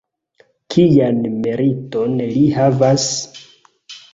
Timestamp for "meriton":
1.45-2.17